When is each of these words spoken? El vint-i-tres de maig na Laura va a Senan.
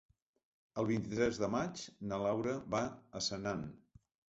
El 0.83 0.87
vint-i-tres 0.91 1.37
de 1.43 1.51
maig 1.57 1.85
na 2.13 2.21
Laura 2.25 2.57
va 2.77 2.83
a 3.21 3.25
Senan. 3.31 3.65